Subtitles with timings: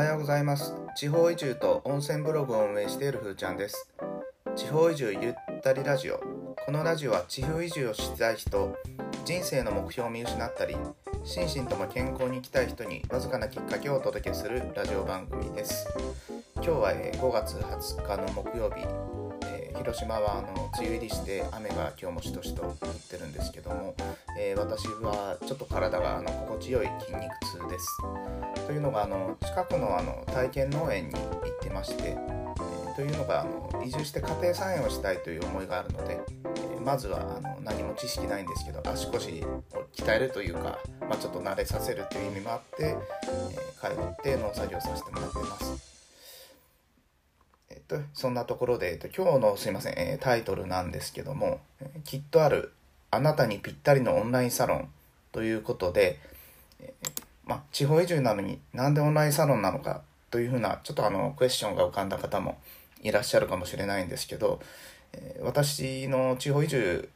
[0.00, 0.74] はようございます。
[0.96, 3.86] 地方移住と温泉ブログを運営しているふーちゃんです。
[4.56, 6.18] 地方移住ゆったりラジオ。
[6.64, 8.74] このラジオは地方移住をしたい人
[9.26, 10.74] 人生の目標を見失ったり
[11.24, 15.86] 心身とも健康に生きたい人にわずかなきっかけをお届けするラジオ番組です。
[16.56, 18.86] 今日は5月20日の木曜日。
[19.76, 22.76] 広島はあの梅雨入りして雨が今日もしとしと降っ
[23.08, 23.94] てるんですけども、
[24.38, 27.86] えー、私はちょっと体があの心地よい筋肉痛です。
[28.66, 36.20] というのがあの近くのあの体験農園に行ってまして、えー、というのがあの移住して家庭菜園をしたいという思いがあるので、
[36.76, 39.62] え、まずはあの何も知識ないんですけど足腰を
[39.94, 42.96] 鍛えるというか、まあ、ちょっと慣れさせるという意味もあって、え
[43.80, 45.99] 通って農作業させてもらってます。
[47.90, 51.60] と、そんなところで、えっと、今日のすいません、えタイトルなんですけども、
[52.04, 52.72] きっとある
[53.10, 54.88] あなたにぴったりのオンラインサロン
[55.32, 56.20] ということで、
[56.80, 56.94] え
[57.44, 62.58] ま、地方移住なのになんでオンラインサロンなのかというふうな、ちょっとあの、クエスチョンが浮かんだ方も
[63.02, 64.60] いらっしゃるかもしれないんですけど、
[65.12, 67.08] え私の地方移住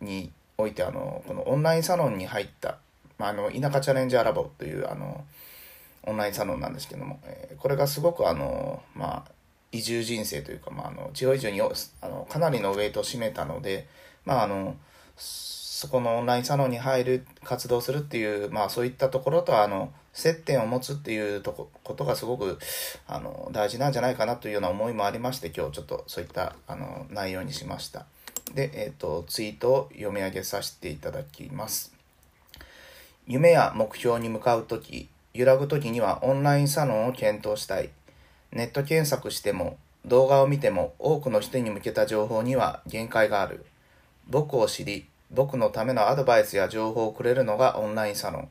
[0.00, 2.78] において、あの、このオンラインサロンに入った、
[3.18, 5.24] まあ、あの、田舎チャレンジャーラボという、あの、
[6.04, 9.32] オンラインサロンなんですけども、えこれがすごくあの、まあ、
[9.72, 13.88] 移住人生というか、まあ、あの地方移住にあのかなりのウェイトを占めたので、
[14.24, 14.76] まあ、あの
[15.16, 22.58] そこのオンラインサロンに入る活動するっていう、まあ、そういったところとあの接点を持つっていうとこことがすごく
[23.08, 28.06] あの大事なんじゃないかなというような思いもありまして今日ちょっとそういったあの内容にしました。
[28.54, 31.92] で、えっ、ー、とツイートを読み上げさせていただきます。
[33.26, 37.90] 夢や目標に向かう時揺らぐ時にはオンラインサロンを検討したい。
[38.52, 43.64] ネット検索しても動画を見ても多くの人に向けた情報には限界がある。
[44.28, 48.48] 僕を知り、僕のためのアドバイスや情報をくれるのがオンラインサロン。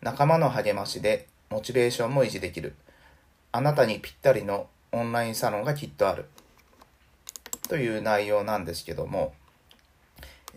[0.00, 2.74] 仲間の励ましでモチベーションも維持できる。
[3.52, 6.26] あなたにぴったりのオンラインサロンがきっとある。
[7.68, 9.32] という内容なんですけども、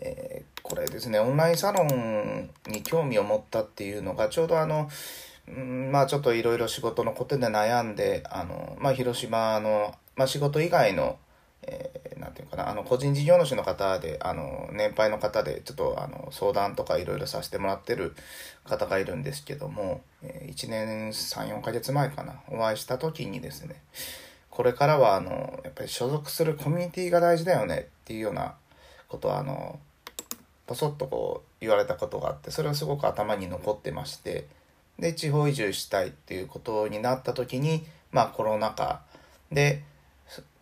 [0.00, 4.88] えー、これですね、オンラインサロンに興味を持ったっていうのが、ちょうどあの、
[5.46, 11.18] まあちょっといろいろ仕事のことで悩んで、あの、まあ広島の、まあ仕事以外の、
[11.62, 18.14] えー、なんていうかな、あの、個人事業主の方で、あの、年配の方で、ちょっと、あの、相談とかいろいろさせてもらってる
[18.64, 23.82] 方がいるんですけども、えー、1年3、4ヶ月前かな、お会いした時にですね、
[24.50, 28.54] これからは、あの、やっぱり所属するコミュニティが大事だよねっていうような
[29.08, 29.78] ことは、あの、
[30.66, 34.46] ポソッとこう言われたことがあって、それはすごく頭に残ってまして、
[34.98, 39.02] で地方移住したいっていうことになった時にまあコロナ禍
[39.50, 39.82] で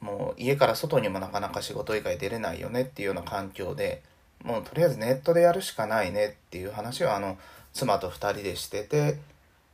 [0.00, 4.02] もう家から外にもなかなか仕事以外出れないよねっていうような環境で
[4.42, 7.38] もうとりあえずネットでやるしかないねっていう話をあの
[7.72, 9.18] 妻と2人でしてて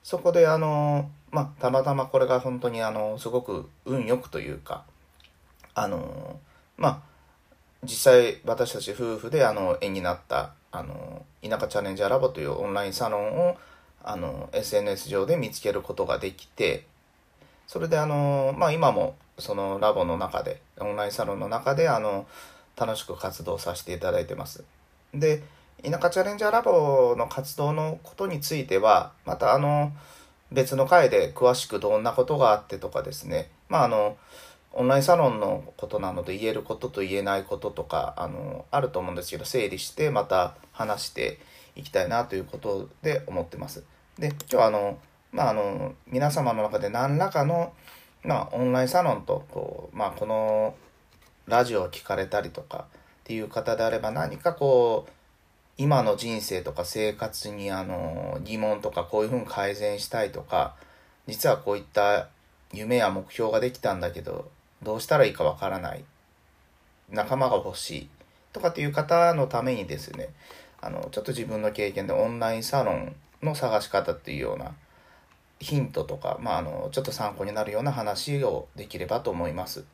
[0.02, 4.84] そこであのまあたまたまこれが本当にあのすごく運よくというか
[5.74, 6.38] あの
[6.76, 7.00] まあ
[7.84, 13.56] 実際私たち夫婦であの縁になったあの田舎チャレンジャーラボというオンラインサロンを
[14.08, 16.86] あの SNS 上で見つけることができて
[17.66, 22.26] それであの、まあ、今もそのラボの中でオンラインサロンの中であの
[22.74, 24.64] 楽しく活動させていただいてます
[25.12, 25.42] で
[25.84, 29.92] 田舎チャレンジャーラボの活動のことについてはまたあの
[30.50, 34.16] 別の回で詳しくどんなことがあってとかですねまああの
[34.72, 41.38] オンラインサロンのことなので言えることと言えないこととかあのあると思うんですけど整理してまた話して
[41.76, 43.84] いきたいなということで思ってます。
[44.18, 44.98] で、今日はあの、
[45.32, 47.72] まあ、あの、皆様の中で何らかの、
[48.24, 50.74] まあ、オンラインサロンと、こう、まあ、この
[51.46, 52.92] ラジオを聞かれたりとかっ
[53.24, 55.12] ていう方であれば何かこう、
[55.80, 60.74] 今の人生とか生活にあの疑問とかこういうふうに改善したいとか
[61.28, 62.28] 実はこういった
[62.72, 64.50] 夢や目標ができたんだけど
[64.82, 66.04] どうしたらいいかわからない
[67.10, 68.08] 仲間が欲しい
[68.52, 70.30] とかっていう方のためにですね
[70.80, 74.74] あのちょっと自分の経験でオンラインサロンの探し方っていうような
[75.60, 79.84] ヒントとか、まあ、あのちょっと参考になるような話をできればと思います。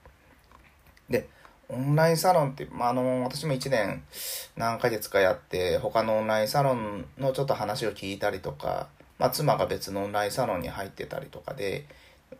[1.09, 1.29] で
[1.69, 4.03] オンラインサロンって、まあ、あの私も1年
[4.57, 8.89] 何ヶ月かやって他のオンラインサロンのちょっと話を聞いたりとか、
[9.19, 11.87] まあ、妻が別のオンラインサロンに入ってたりとかで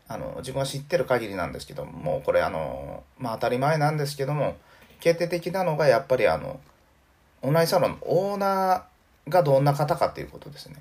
[0.09, 4.57] あの自分は知ってる限りなんですけどもうこれあの、まあ、当たり前なんですけども
[5.01, 6.61] 決定的なのがやっぱりあの
[7.41, 10.77] オンラインサロンのオーナーがどんな方かっていうことですね。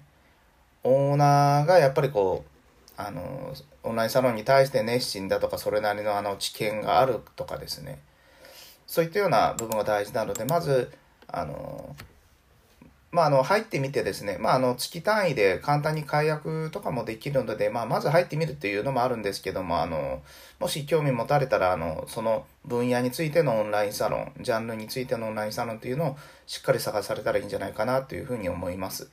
[0.84, 3.54] オーナーがやっぱりこう、あの、
[3.84, 8.00] オンラインサロンに対して熱心だとか、それなりのあの知見があるとかですね。
[8.86, 10.92] そういったような部分が大事なので、まず、
[11.28, 11.96] あの、
[13.14, 20.24] まあ、あの、入ってみてですね、まあ、あの、月単位で簡単に解約とかもできるので、まあ、まず入ってみるっていうのもあるんですけども、あの、
[20.60, 29.10] もし興味持たれたら、あの、その分野についてのオンラインサロン、ジャンルについてのオンラインサロンっていうのをしっかり探されたらいいんじゃないかなというふうに思います。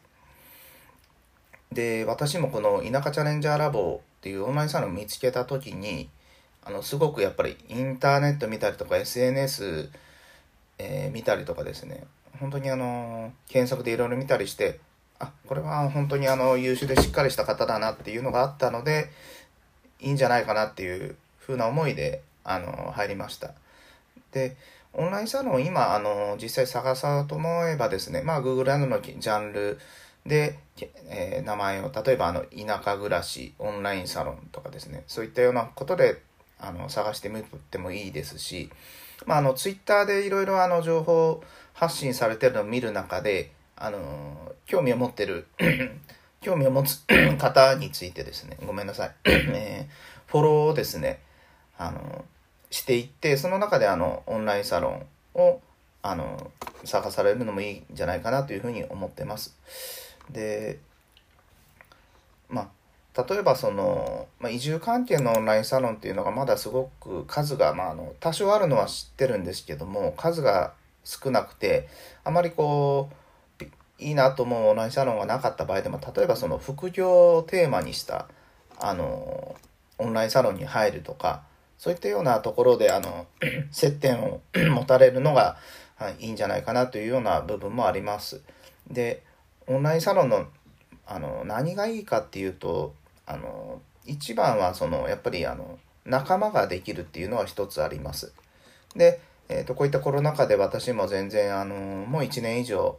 [1.72, 6.08] で、私もこの田舎チャレンジャーラボっていうオンラインサロンを見つけた時に、
[6.64, 9.90] あの、すごくやっぱりインターネット見たりとか SNS、
[10.78, 12.04] えー、見たりとかですね、
[12.40, 14.80] 本当にあの、検索でいろいろ見たりして、
[15.18, 19.10] あ、これは本当にあの、優秀でしっかりした方だなっていうのがあったので、
[20.00, 23.52] いいんじゃないかなっていう風な思いで、あの、入りました。
[24.32, 24.56] で、
[24.92, 29.78] オンラインサロン今、あの、実際探そうと思えばですね、まあ、Google などのジャンル
[30.26, 30.58] で、
[31.08, 36.22] えー、名前を、例えばあの、田舎暮らし、オンラインサロンとかですね、そういったようなことで、
[36.58, 38.70] あの、探してみてもいいですし、
[39.26, 45.46] まあ、あの、ツイッターでいろいろあの、情報発信されてるのを見る中で、あの、興味を持ってる
[46.40, 47.04] 興味を持つ
[47.38, 51.20] 方についてですね、ごめんなさい、 えー、フォローをですね、
[51.76, 52.24] あの、
[52.70, 55.60] していって、その中であの、オンラインサロンを、
[56.02, 56.50] あの、
[56.84, 59.56] 探されるのもいいんじゃないかなというふうに思ってます。
[60.32, 60.78] で、
[62.48, 62.70] ま
[63.14, 70.72] あ、例えばその、まあ、移住関係のオンラインサロンっていうのがまだすごく数が、まあ、あの多少あるのは知ってるんですけども数が
[71.04, 71.88] 少なくて
[72.24, 73.64] あまりこう
[73.98, 78.28] いいなと思うオンラインサロンがなかった場合でも例えばその副業をテーマにした
[78.78, 79.56] あの
[79.98, 81.42] オンラインサロンに入るとか
[81.76, 83.26] そういったようなところであの
[83.70, 85.56] 接点を持たれるのが
[85.96, 88.40] はいいいんじゃないかなというような部分もあります。
[88.90, 89.22] で
[89.70, 90.46] オンラインサロンの
[91.06, 92.94] あの何がいいかっていうと
[93.24, 98.32] あの一番はそのやっぱりあの仲間ができるっていうのは一つあります。
[98.96, 102.98] で、えーと、こういったコロナ禍で私も全然あのもう1年以上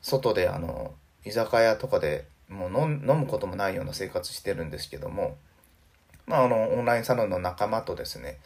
[0.00, 0.94] 外であの
[1.24, 5.36] 居酒屋とかでもう飲むこともないような生活してるんですけども、
[6.26, 8.38] まあ、あのオンラインサロンの仲間とですね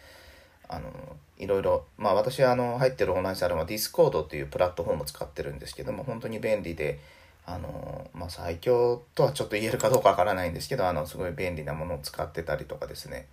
[0.68, 0.90] あの
[1.36, 7.00] いろいろ、まあ、私あの入ってるオンラインサロンは Discord っていうプラットフォームを使ってるんですけども本当に便利で
[7.46, 13.26] あの、まあ、最強とはちょっと言えるかどうかわからないんですけど、あの、すごい便利なものを使ってたりとかですね。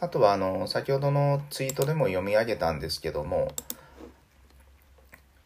[0.00, 3.52] あとは、あの、先ほどのツイートでも読み上げたんですけども、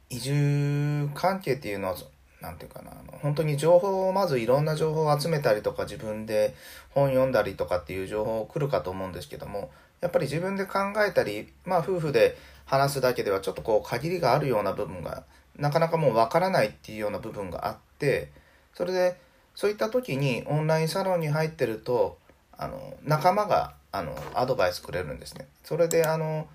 [0.09, 1.97] 移住関係っていうのは、
[2.41, 6.55] なんていうかな、あの本当に情報を、まずいろんな情報を集めたりとか、自分で
[6.91, 9.71] 本読んだりとかっていう情報来るかと思うんですけども、
[10.01, 15.25] やっぱり自分で考えたり、まあ夫婦で話すだけではちょっとこう限りがあるような部分が
[15.59, 18.31] なかなかもうわからないっていうような部分があって
[18.75, 19.17] それで
[19.55, 22.19] そういった時にオンラインサロンに入ってると
[22.57, 25.47] あの仲間があのアドバイスくれるんですね。
[25.65, 26.47] それであの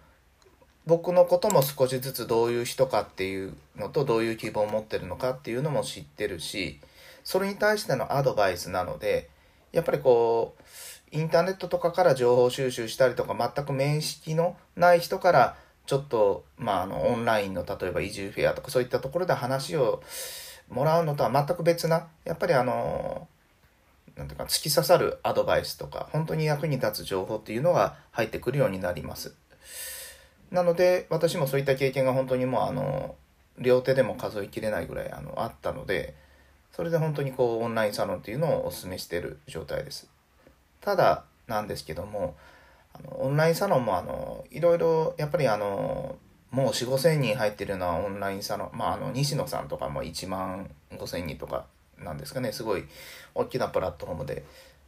[0.86, 6.80] 僕のことも少しずつどういう人かっていうのとどういう希望を持ってるのかっていうのも知ってるし
[7.24, 9.30] それに対してのアドバイスなので
[9.72, 15.56] やっぱりこうインターネットとかから情報収集したりとか全く面識のない人から
[15.86, 20.02] ちょっと、まあ、あの、オンラインの、例えば移住フェアとかそういったところで話を
[20.70, 23.28] もらうのとは全く別な、やっぱりあの、
[24.16, 29.34] なんていうか、突き刺さるアドバイスとか、本当に役に立つ情報っていうのが入ってくるようになります。
[30.52, 33.16] なので、私もそういった経験が本当にもう、あの、
[33.58, 36.16] 両手でも数えきれないぐらいあのあったので、
[36.72, 40.10] それで本当にこう、オンラインサロンっていうのをお勧めしている状態です。
[40.82, 42.36] ただ、なんですけども、
[42.94, 46.16] あのオンラインサロンもあのいろいろやっぱりあの
[46.52, 51.66] もう4 5千人入ってるようなオンラインサロンまああの西野さんとかも1万5千人とか
[51.98, 52.52] なんですかね。
[52.52, 52.86] すごい
[53.36, 54.44] 大きなプラットフォームで。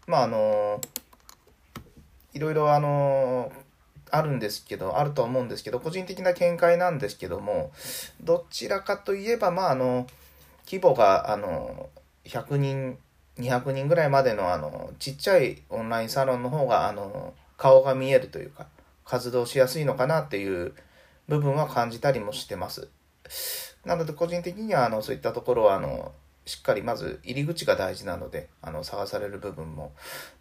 [0.08, 0.82] まああの
[2.34, 3.52] いろいろあの
[4.12, 7.72] あるんですけどあると思うんですけど個人的な見解なんですけども
[8.22, 10.08] どちらかといえばまああの
[10.66, 11.90] 規模があの
[12.26, 12.98] 100人
[13.38, 17.34] 200人ぐらいまでのあのちっちゃいオンラインサロンの方があの
[17.64, 18.68] 顔が見えるというか、
[19.06, 20.74] 活動しやすいのかなっていう
[21.30, 22.90] 部分は感じたりもしてます。
[23.86, 26.12] なので個人的にはあのそういったところはあの
[26.46, 29.94] しっかりまず入り口が大事なのであの探される部分も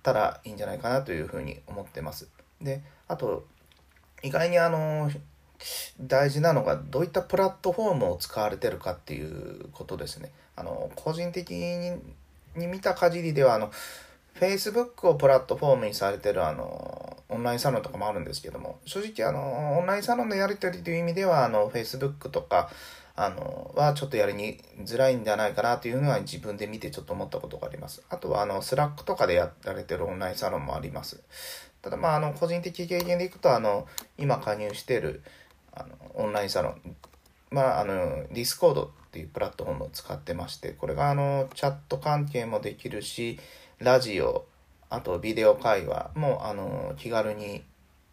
[0.02, 2.29] たらいいんじゃないかなというふうに思ってます。
[2.61, 3.47] であと
[4.25, 5.09] 意外にあの
[6.00, 10.33] 大事なのがどういったプラットフォームを使われてるかっていうことですね。
[10.57, 13.71] あの個人的に見た限りではあの
[14.38, 22.71] Facebook をプラットフォームにされてるあの、オンラインサロンとかもあるんですけども、正直あの、オンラインサロンのやり取りという意味では、あの、Facebook とか、
[23.15, 28.03] あの、はちょっとやりにづらいんじゃないかなというのは自分で見てちょっと思ったことがあります。
[28.09, 31.23] あとはあの、 Slack とかでやられてるオンラインサロンもあります。
[31.83, 33.87] ただまあ、あの、個人的経験でいくと、あの、
[34.17, 35.23] 今加入してる、
[35.75, 36.97] あの、オンラインサロン、
[37.51, 43.39] まあ、あの、 Discord っていうプラットフォームを使ってまして、これがあの、チャット関係もできるし、
[43.79, 44.47] ラジオ、
[44.93, 47.63] あとビデオ会話も、あの、気軽に、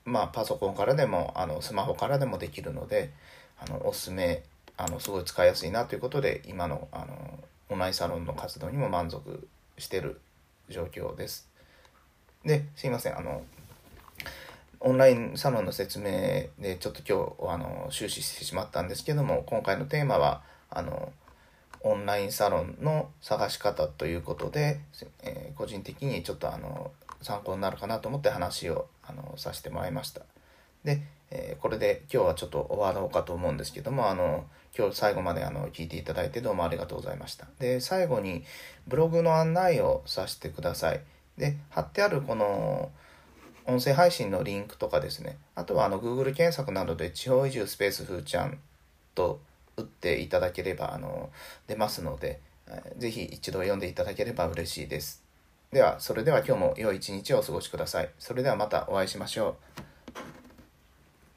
[0.06, 3.12] まあ、パソコンからでも、あの、スマホからでもできるので、
[3.60, 4.44] あの、おすすめ、
[4.78, 10.22] あの、すごい使いやすいなということで、今の、あの、オンラインサロンの活動にも満足してる
[10.70, 11.50] 状況です。
[12.46, 13.44] で、すいません、あの、
[14.80, 16.06] オンラインサロンの説明
[16.58, 21.12] でちょっと今日あの終始してしまったんですけども今回のテーマはあの
[21.82, 24.80] オンラインサロンの探し方ということで、
[25.24, 30.22] えー、個人的にちょっとあの参考になるかなと思って話をあのさせてもらいました。
[30.84, 34.46] で、えー、これで今日はちょっと終わろうかと思うんですけどもあの
[34.78, 37.48] 今日最後まであの聞いていただいてどうもありがとうございました。
[37.60, 38.44] で最後に
[38.88, 41.02] ブログの案内をさせてください。
[41.38, 42.92] で貼ってあるこの
[43.66, 48.58] 音声配信のリンクとかですね、あとはあの Google 検索などで地方移住スペースふーちゃん
[49.14, 49.40] と
[49.80, 51.30] 打っていただければあの
[51.68, 52.40] 出ますので、
[52.98, 55.24] ぜひ一度読んでいただければ嬉しいです。
[55.72, 58.10] では、それでは今日も良い一日をお過ごしください。
[58.18, 59.58] それではまたお会いしましょ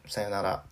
[0.07, 0.11] う。
[0.11, 0.72] さよなら。